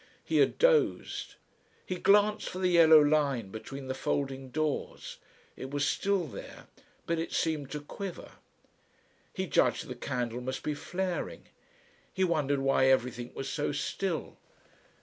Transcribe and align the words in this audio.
He 0.25 0.37
had 0.37 0.57
dozed. 0.57 1.35
He 1.85 1.97
glanced 1.97 2.49
for 2.49 2.57
the 2.57 2.69
yellow 2.71 2.99
line 2.99 3.49
between 3.51 3.85
the 3.87 3.93
folding 3.93 4.49
doors. 4.49 5.17
It 5.55 5.69
was 5.69 5.85
still 5.85 6.25
there, 6.25 6.65
but 7.05 7.19
it 7.19 7.31
seemed 7.31 7.69
to 7.69 7.79
quiver. 7.81 8.31
He 9.31 9.45
judged 9.45 9.87
the 9.87 9.93
candle 9.93 10.41
must 10.41 10.63
be 10.63 10.73
flaring. 10.73 11.49
He 12.11 12.23
wondered 12.23 12.61
why 12.61 12.87
everything 12.87 13.31
was 13.35 13.47
so 13.47 13.71
still. 13.73 14.37